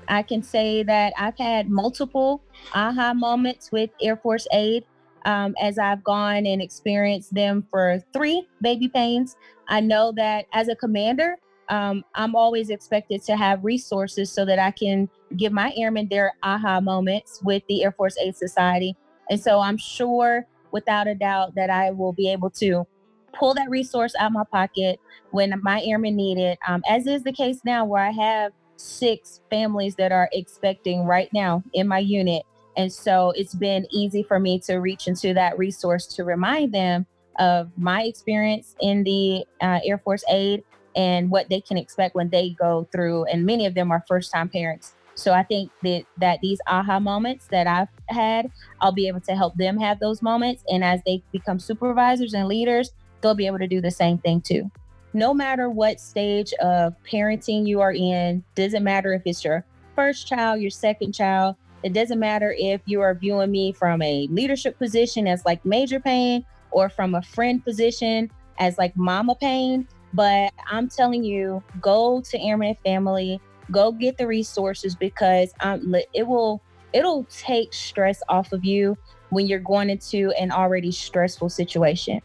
I 0.09 0.23
can 0.23 0.43
say 0.43 0.83
that 0.85 1.13
I've 1.19 1.39
had 1.39 1.71
multiple 1.71 2.43
aha 2.75 3.13
moments 3.15 3.71
with 3.71 3.91
Air 4.01 4.17
Force 4.17 4.47
Aid 4.53 4.85
um, 5.25 5.55
as 5.61 5.79
I've 5.79 6.03
gone 6.05 6.47
and 6.47 6.63
experienced 6.63 7.35
them 7.35 7.67
for 7.71 8.03
three 8.13 8.47
baby 8.63 8.89
pains. 8.89 9.37
I 9.69 9.81
know 9.81 10.13
that 10.17 10.47
as 10.53 10.69
a 10.69 10.77
commander, 10.77 11.37
um, 11.69 12.05
I'm 12.15 12.35
always 12.35 12.71
expected 12.71 13.23
to 13.25 13.37
have 13.37 13.65
resources 13.65 14.33
so 14.33 14.45
that 14.45 14.59
I 14.59 14.73
can 14.73 15.09
give 15.37 15.53
my 15.53 15.73
airmen 15.77 16.09
their 16.09 16.35
aha 16.43 16.81
moments 16.81 17.41
with 17.45 17.63
the 17.69 17.85
Air 17.85 17.93
Force 17.93 18.17
Aid 18.19 18.37
Society. 18.37 18.97
And 19.31 19.41
so 19.41 19.61
I'm 19.61 19.77
sure 19.77 20.47
without 20.73 21.07
a 21.07 21.15
doubt 21.15 21.55
that 21.55 21.71
I 21.71 21.93
will 21.93 22.13
be 22.13 22.31
able 22.31 22.51
to 22.51 22.85
pull 23.33 23.55
that 23.55 23.71
resource 23.71 24.13
out 24.19 24.27
of 24.27 24.33
my 24.33 24.45
pocket 24.51 24.99
when 25.31 25.55
my 25.63 25.81
airmen 25.83 26.17
need 26.17 26.39
it, 26.39 26.59
um, 26.67 26.83
as 26.89 27.07
is 27.07 27.23
the 27.23 27.33
case 27.33 27.61
now 27.65 27.85
where 27.85 28.03
I 28.03 28.11
have 28.11 28.53
six 28.77 29.41
families 29.51 29.95
that 29.97 30.11
are 30.11 30.29
expecting 30.33 31.05
right 31.05 31.29
now 31.33 31.63
in 31.73 31.87
my 31.87 31.99
unit. 31.99 32.43
And 32.81 32.91
so 32.91 33.35
it's 33.37 33.55
been 33.55 33.87
easy 33.91 34.23
for 34.23 34.41
me 34.41 34.59
to 34.61 34.77
reach 34.77 35.07
into 35.07 35.35
that 35.35 35.59
resource 35.59 36.07
to 36.15 36.25
remind 36.25 36.73
them 36.73 37.05
of 37.39 37.71
my 37.77 38.05
experience 38.05 38.75
in 38.81 39.05
the 39.05 39.45
uh, 39.61 39.81
Air 39.85 39.99
Force 39.99 40.25
aid 40.31 40.65
and 40.97 41.31
what 41.31 41.51
they 41.51 41.61
can 41.61 41.77
expect 41.77 42.15
when 42.15 42.31
they 42.31 42.57
go 42.59 42.89
through. 42.91 43.25
And 43.25 43.45
many 43.45 43.67
of 43.67 43.75
them 43.75 43.91
are 43.91 44.03
first 44.09 44.33
time 44.33 44.49
parents. 44.49 44.95
So 45.15 45.35
I 45.35 45.43
think 45.43 45.71
that 45.83 46.05
that 46.17 46.41
these 46.41 46.59
aha 46.67 46.99
moments 47.01 47.49
that 47.49 47.67
I've 47.67 47.89
had, 48.09 48.51
I'll 48.81 48.93
be 48.93 49.09
able 49.09 49.21
to 49.21 49.37
help 49.37 49.55
them 49.57 49.79
have 49.79 50.01
those 50.01 50.23
moments. 50.23 50.65
And 50.69 50.83
as 50.83 51.01
they 51.05 51.23
become 51.33 51.59
supervisors 51.59 52.33
and 52.33 52.49
leaders, 52.49 52.93
they'll 53.21 53.35
be 53.35 53.47
able 53.47 53.59
to 53.59 53.69
do 53.69 53.83
the 53.83 53.91
same 53.91 54.17
thing 54.17 54.41
too. 54.41 54.71
No 55.13 55.35
matter 55.35 55.69
what 55.69 56.01
stage 56.01 56.55
of 56.63 56.95
parenting 57.03 57.67
you 57.67 57.83
are 57.83 57.93
in, 57.93 58.43
doesn't 58.55 58.83
matter 58.83 59.13
if 59.13 59.21
it's 59.27 59.45
your 59.45 59.67
first 59.95 60.27
child, 60.27 60.63
your 60.63 60.71
second 60.71 61.13
child, 61.13 61.57
it 61.83 61.93
doesn't 61.93 62.19
matter 62.19 62.55
if 62.59 62.81
you 62.85 63.01
are 63.01 63.15
viewing 63.15 63.51
me 63.51 63.73
from 63.73 64.03
a 64.03 64.27
leadership 64.31 64.79
position 64.79 65.27
as 65.27 65.45
like 65.45 65.65
major 65.65 66.01
pain 66.01 66.45
or 66.71 66.89
from 66.89 67.15
a 67.15 67.23
friend 67.23 67.65
position 67.65 68.31
as 68.59 68.79
like 68.79 68.97
mama 68.97 69.35
pain. 69.35 69.87
But 70.13 70.53
I'm 70.69 70.89
telling 70.89 71.25
you, 71.25 71.63
go 71.81 72.21
to 72.21 72.41
Airman 72.41 72.69
and 72.69 72.79
Family, 72.79 73.41
go 73.71 73.93
get 73.93 74.19
the 74.19 74.27
resources 74.27 74.95
because 74.95 75.53
um, 75.61 75.95
it 76.13 76.27
will 76.27 76.61
it'll 76.93 77.25
take 77.31 77.73
stress 77.73 78.21
off 78.29 78.53
of 78.53 78.65
you 78.65 78.97
when 79.31 79.47
you're 79.47 79.61
going 79.61 79.91
into 79.91 80.33
an 80.33 80.51
already 80.51 80.91
stressful 80.91 81.49
situation. 81.49 82.21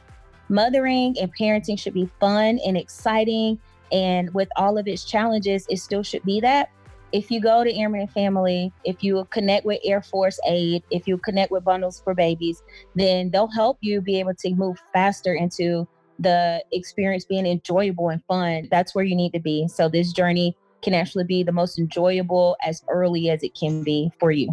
Mothering 0.50 1.15
and 1.19 1.35
parenting 1.35 1.79
should 1.79 1.93
be 1.93 2.09
fun 2.19 2.59
and 2.65 2.75
exciting. 2.75 3.59
And 3.91 4.33
with 4.33 4.50
all 4.55 4.77
of 4.77 4.88
its 4.88 5.05
challenges, 5.05 5.65
it 5.69 5.77
still 5.77 6.03
should 6.03 6.24
be 6.24 6.39
that. 6.41 6.71
If 7.15 7.31
you 7.31 7.39
go 7.39 7.63
to 7.63 7.74
Airman 7.74 8.01
and 8.01 8.12
Family, 8.12 8.74
if 8.84 9.01
you 9.01 9.25
connect 9.31 9.65
with 9.65 9.79
Air 9.86 10.01
Force 10.01 10.38
Aid, 10.45 10.84
if 10.91 11.07
you 11.07 11.17
connect 11.19 11.50
with 11.50 11.63
Bundles 11.63 12.01
for 12.03 12.13
Babies, 12.13 12.62
then 12.93 13.31
they'll 13.31 13.48
help 13.48 13.77
you 13.79 14.01
be 14.01 14.19
able 14.19 14.34
to 14.34 14.53
move 14.53 14.75
faster 14.91 15.34
into 15.34 15.88
the 16.19 16.62
experience 16.74 17.24
being 17.24 17.45
enjoyable 17.45 18.10
and 18.10 18.22
fun. 18.25 18.67
That's 18.69 18.93
where 18.93 19.05
you 19.05 19.15
need 19.15 19.31
to 19.31 19.39
be. 19.39 19.69
So 19.69 19.88
this 19.88 20.12
journey 20.12 20.57
can 20.81 20.93
actually 20.93 21.24
be 21.24 21.41
the 21.41 21.53
most 21.53 21.79
enjoyable 21.79 22.57
as 22.65 22.84
early 22.89 23.29
as 23.29 23.43
it 23.43 23.57
can 23.57 23.81
be 23.81 24.12
for 24.19 24.31
you. 24.31 24.50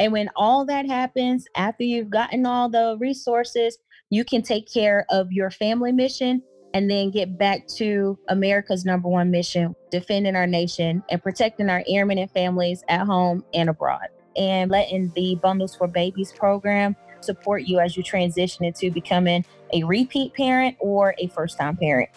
And 0.00 0.12
when 0.12 0.28
all 0.34 0.66
that 0.66 0.86
happens, 0.86 1.46
after 1.56 1.84
you've 1.84 2.10
gotten 2.10 2.46
all 2.46 2.68
the 2.68 2.96
resources, 2.98 3.78
you 4.10 4.24
can 4.24 4.42
take 4.42 4.68
care 4.68 5.06
of 5.08 5.30
your 5.30 5.52
family 5.52 5.92
mission 5.92 6.42
and 6.74 6.90
then 6.90 7.10
get 7.10 7.36
back 7.38 7.66
to 7.66 8.18
America's 8.28 8.84
number 8.84 9.08
one 9.08 9.30
mission, 9.30 9.74
defending 9.90 10.36
our 10.36 10.46
nation 10.46 11.02
and 11.10 11.22
protecting 11.22 11.68
our 11.68 11.82
airmen 11.88 12.18
and 12.18 12.30
families 12.30 12.82
at 12.88 13.06
home 13.06 13.44
and 13.54 13.68
abroad. 13.68 14.08
And 14.36 14.70
letting 14.70 15.12
the 15.14 15.34
Bundles 15.36 15.76
for 15.76 15.86
Babies 15.86 16.32
program 16.32 16.96
support 17.20 17.64
you 17.64 17.80
as 17.80 17.96
you 17.96 18.02
transition 18.02 18.64
into 18.64 18.90
becoming 18.90 19.44
a 19.72 19.84
repeat 19.84 20.34
parent 20.34 20.76
or 20.80 21.14
a 21.18 21.28
first 21.28 21.58
time 21.58 21.76
parent. 21.76 22.10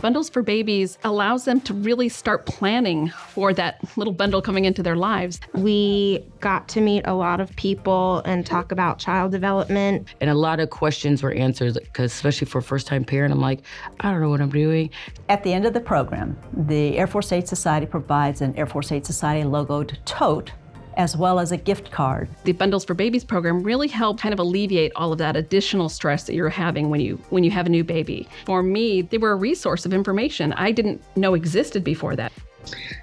Bundles 0.00 0.28
for 0.28 0.42
Babies 0.42 0.96
allows 1.02 1.44
them 1.44 1.60
to 1.62 1.74
really 1.74 2.08
start 2.08 2.46
planning 2.46 3.08
for 3.08 3.52
that 3.54 3.80
little 3.96 4.12
bundle 4.12 4.40
coming 4.40 4.64
into 4.64 4.80
their 4.80 4.94
lives. 4.94 5.40
We 5.54 6.24
got 6.38 6.68
to 6.68 6.80
meet 6.80 7.04
a 7.04 7.14
lot 7.14 7.40
of 7.40 7.54
people 7.56 8.22
and 8.24 8.46
talk 8.46 8.70
about 8.70 9.00
child 9.00 9.32
development. 9.32 10.14
And 10.20 10.30
a 10.30 10.34
lot 10.34 10.60
of 10.60 10.70
questions 10.70 11.22
were 11.22 11.32
answered 11.32 11.74
because, 11.74 12.12
especially 12.12 12.46
for 12.46 12.58
a 12.58 12.62
first 12.62 12.86
time 12.86 13.04
parent, 13.04 13.32
I'm 13.32 13.40
like, 13.40 13.62
I 14.00 14.12
don't 14.12 14.20
know 14.20 14.30
what 14.30 14.40
I'm 14.40 14.50
doing. 14.50 14.90
At 15.28 15.42
the 15.42 15.52
end 15.52 15.66
of 15.66 15.72
the 15.72 15.80
program, 15.80 16.38
the 16.52 16.96
Air 16.96 17.08
Force 17.08 17.32
Aid 17.32 17.48
Society 17.48 17.86
provides 17.86 18.40
an 18.40 18.54
Air 18.56 18.66
Force 18.66 18.92
Aid 18.92 19.04
Society 19.04 19.42
logoed 19.48 19.96
tote 20.04 20.52
as 20.98 21.16
well 21.16 21.38
as 21.38 21.52
a 21.52 21.56
gift 21.56 21.90
card. 21.90 22.28
The 22.44 22.52
Bundles 22.52 22.84
for 22.84 22.92
Babies 22.92 23.24
program 23.24 23.62
really 23.62 23.88
helped 23.88 24.20
kind 24.20 24.32
of 24.32 24.38
alleviate 24.40 24.92
all 24.96 25.12
of 25.12 25.18
that 25.18 25.36
additional 25.36 25.88
stress 25.88 26.24
that 26.24 26.34
you're 26.34 26.50
having 26.50 26.90
when 26.90 27.00
you 27.00 27.16
when 27.30 27.44
you 27.44 27.50
have 27.52 27.66
a 27.66 27.70
new 27.70 27.84
baby. 27.84 28.28
For 28.44 28.62
me, 28.62 29.02
they 29.02 29.18
were 29.18 29.32
a 29.32 29.36
resource 29.36 29.86
of 29.86 29.94
information 29.94 30.52
I 30.54 30.72
didn't 30.72 31.00
know 31.16 31.34
existed 31.34 31.84
before 31.84 32.16
that. 32.16 32.32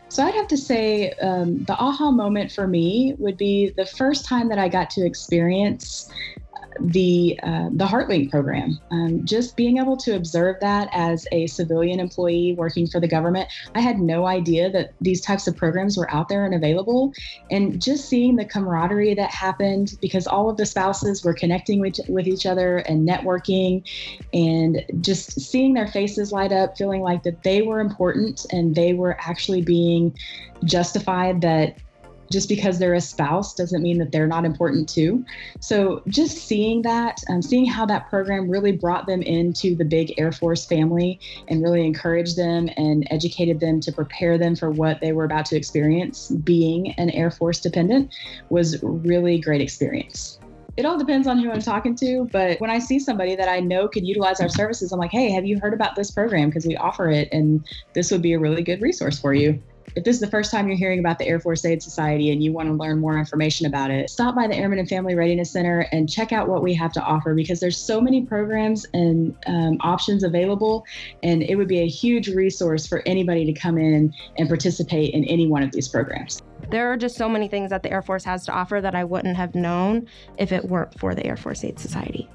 So 0.10 0.24
I'd 0.24 0.36
have 0.36 0.48
to 0.50 0.58
say 0.58 1.12
um, 1.22 1.64
the 1.64 1.74
aha 1.74 2.12
moment 2.12 2.52
for 2.52 2.68
me 2.68 3.16
would 3.18 3.38
be 3.38 3.74
the 3.76 3.86
first 3.86 4.26
time 4.26 4.48
that 4.50 4.60
I 4.60 4.70
got 4.70 4.90
to 4.92 5.06
experience 5.06 6.10
the 6.80 7.40
uh, 7.44 7.70
the 7.72 7.86
HeartLink 7.86 8.30
program. 8.30 8.80
Um, 8.92 9.26
just 9.26 9.56
being 9.56 9.78
able 9.78 9.98
to 9.98 10.16
observe 10.16 10.60
that 10.62 10.90
as 10.92 11.28
a 11.32 11.48
civilian 11.48 12.00
employee 12.00 12.56
working 12.58 12.88
for 12.88 13.00
the 13.00 13.08
government, 13.08 13.50
I 13.74 13.82
had 13.82 14.00
no 14.00 14.26
idea 14.26 14.70
that 14.72 14.94
these 15.02 15.22
types 15.22 15.48
of 15.48 15.56
programs 15.56 15.98
were 15.98 16.12
out 16.14 16.30
there 16.30 16.46
and 16.46 16.54
available. 16.54 17.14
And 17.52 17.82
just 17.82 18.10
seeing 18.10 18.36
the 18.36 18.46
camaraderie 18.46 19.16
that 19.16 19.32
happened 19.32 19.98
because 20.02 20.28
all 20.28 20.50
of 20.50 20.58
the 20.58 20.66
spouses 20.66 21.24
were 21.24 21.34
connecting 21.34 21.80
with, 21.80 22.00
with 22.08 22.28
each 22.28 22.46
other 22.46 22.78
and 22.78 23.08
networking, 23.08 23.84
and 24.34 24.84
just 25.02 25.40
seeing 25.40 25.74
their 25.74 25.88
faces 25.88 26.32
light 26.32 26.52
up, 26.52 26.78
feeling 26.78 27.02
like 27.02 27.24
that 27.24 27.44
they 27.44 27.62
were 27.62 27.80
important 27.80 28.46
and 28.52 28.76
they 28.76 28.94
were 28.94 29.18
actually 29.20 29.62
being 29.62 30.16
justified 30.64 31.42
that 31.42 31.78
just 32.32 32.50
because 32.50 32.80
they're 32.80 32.94
a 32.94 33.02
spouse 33.02 33.54
doesn't 33.54 33.82
mean 33.82 33.98
that 34.00 34.12
they're 34.12 34.28
not 34.28 34.46
important 34.46 34.90
too. 34.90 35.24
So 35.60 36.02
just 36.08 36.38
seeing 36.38 36.82
that, 36.84 37.24
um, 37.30 37.42
seeing 37.42 37.66
how 37.66 37.86
that 37.88 38.10
program 38.10 38.50
really 38.50 38.72
brought 38.72 39.08
them 39.08 39.22
into 39.22 39.76
the 39.76 39.86
big 39.86 40.14
Air 40.18 40.32
Force 40.32 40.66
family 40.66 41.20
and 41.48 41.62
really 41.62 41.86
encouraged 41.86 42.38
them 42.38 42.70
and 42.78 43.08
educated 43.12 43.60
them 43.60 43.80
to 43.82 43.92
prepare 43.92 44.38
them 44.38 44.56
for 44.56 44.70
what 44.72 45.02
they 45.02 45.12
were 45.12 45.26
about 45.26 45.46
to 45.48 45.56
experience 45.56 46.30
being 46.30 46.92
an 46.94 47.10
Air 47.12 47.32
Force 47.32 47.60
dependent 47.60 48.14
was 48.50 48.82
really 48.84 49.40
great 49.40 49.62
experience 49.62 50.40
it 50.78 50.86
all 50.86 50.98
depends 50.98 51.26
on 51.26 51.40
who 51.40 51.50
I'm 51.50 51.62
talking 51.62 51.96
to. 51.96 52.28
But 52.32 52.60
when 52.60 52.70
I 52.70 52.80
see 52.80 53.00
somebody 53.00 53.36
that 53.36 53.48
I 53.48 53.62
know 53.62 53.88
could 53.88 54.06
utilize 54.06 54.42
our 54.42 54.50
services, 54.50 54.92
I'm 54.92 55.00
like, 55.00 55.12
hey, 55.12 55.32
have 55.32 55.46
you 55.46 55.58
heard 55.58 55.74
about 55.74 55.96
this 55.96 56.12
program? 56.12 56.50
Because 56.50 56.66
we 56.66 56.76
offer 56.76 57.10
it, 57.10 57.30
and 57.32 57.66
this 57.94 58.12
would 58.12 58.22
be 58.22 58.34
a 58.34 58.40
really 58.40 58.62
good 58.62 58.82
resource 58.82 59.18
for 59.18 59.34
you 59.34 59.62
if 59.96 60.04
this 60.04 60.16
is 60.16 60.20
the 60.20 60.30
first 60.30 60.52
time 60.52 60.68
you're 60.68 60.78
hearing 60.78 61.00
about 61.00 61.20
the 61.20 61.28
Air 61.28 61.40
Force 61.40 61.64
Aid 61.66 61.82
Society 61.82 62.32
and 62.32 62.44
you 62.44 62.52
want 62.52 62.68
to 62.68 62.74
learn 62.74 63.00
more 63.00 63.18
information 63.18 63.66
about 63.66 63.92
it, 63.92 64.10
stop 64.10 64.36
by 64.36 64.48
the 64.48 64.56
Airman 64.56 64.80
and 64.80 64.90
Family 64.90 65.16
Readiness 65.16 65.52
Center 65.52 65.82
and 65.92 66.10
check 66.10 66.32
out 66.32 66.48
what 66.48 66.62
we 66.62 66.74
have 66.74 66.92
to 66.94 67.02
offer 67.02 67.34
because 67.34 67.60
there's 67.60 67.78
so 67.78 68.02
many 68.02 68.26
programs 68.26 68.86
and 68.94 69.36
um, 69.48 69.78
options 69.82 70.24
available. 70.24 70.86
And 71.24 71.44
it 71.44 71.56
would 71.56 71.68
be 71.68 71.80
a 71.80 71.88
huge 71.88 72.28
resource 72.28 72.88
for 72.88 73.04
anybody 73.06 73.46
to 73.46 73.54
come 73.54 73.78
in 73.78 74.14
and 74.38 74.50
participate 74.50 75.14
in 75.14 75.24
any 75.26 75.48
one 75.48 75.64
of 75.64 75.72
these 75.72 75.88
programs. 75.88 76.42
There 76.72 76.92
are 76.92 76.98
just 76.98 77.16
so 77.16 77.30
many 77.30 77.48
things 77.48 77.70
that 77.70 77.84
the 77.84 77.92
Air 77.92 78.02
Force 78.02 78.24
has 78.24 78.46
to 78.46 78.52
offer 78.52 78.82
that 78.82 78.96
I 78.96 79.04
wouldn't 79.04 79.38
have 79.38 79.56
known 79.56 80.08
if 80.38 80.52
it 80.52 80.66
weren't 80.66 81.00
for 81.00 81.14
the 81.14 81.26
Air 81.26 81.38
Force 81.38 81.64
Aid 81.64 81.80
Society. 81.80 82.30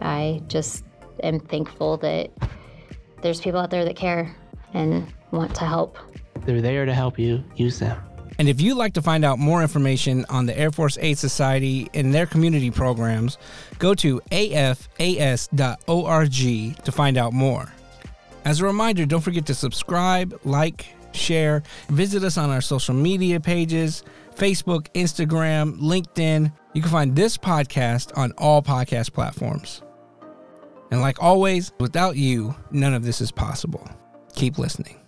I 0.00 0.42
just 0.48 0.84
am 1.22 1.40
thankful 1.40 1.96
that 1.98 2.30
there's 3.22 3.40
people 3.40 3.60
out 3.60 3.70
there 3.70 3.84
that 3.84 3.96
care 3.96 4.34
and 4.74 5.12
want 5.30 5.54
to 5.56 5.64
help. 5.64 5.98
They're 6.44 6.60
there 6.60 6.84
to 6.84 6.94
help 6.94 7.18
you. 7.18 7.42
Use 7.56 7.78
them. 7.78 7.98
And 8.38 8.48
if 8.48 8.60
you'd 8.60 8.76
like 8.76 8.94
to 8.94 9.02
find 9.02 9.24
out 9.24 9.38
more 9.38 9.62
information 9.62 10.26
on 10.28 10.46
the 10.46 10.58
Air 10.58 10.70
Force 10.72 10.98
Aid 11.00 11.18
Society 11.18 11.88
and 11.94 12.12
their 12.12 12.26
community 12.26 12.70
programs, 12.70 13.38
go 13.78 13.94
to 13.94 14.20
afas.org 14.32 15.54
to 16.84 16.92
find 16.92 17.16
out 17.16 17.32
more. 17.32 17.72
As 18.44 18.60
a 18.60 18.64
reminder, 18.64 19.06
don't 19.06 19.20
forget 19.20 19.46
to 19.46 19.54
subscribe, 19.54 20.38
like, 20.44 20.86
share, 21.12 21.62
visit 21.88 22.24
us 22.24 22.36
on 22.36 22.50
our 22.50 22.60
social 22.60 22.94
media 22.94 23.40
pages 23.40 24.02
Facebook, 24.34 24.88
Instagram, 24.94 25.78
LinkedIn. 25.78 26.52
You 26.72 26.82
can 26.82 26.90
find 26.90 27.14
this 27.14 27.38
podcast 27.38 28.16
on 28.18 28.32
all 28.32 28.62
podcast 28.62 29.12
platforms. 29.12 29.82
And 30.90 31.00
like 31.00 31.22
always, 31.22 31.72
without 31.78 32.16
you, 32.16 32.54
none 32.70 32.94
of 32.94 33.04
this 33.04 33.20
is 33.20 33.30
possible. 33.30 33.88
Keep 34.34 34.58
listening. 34.58 35.03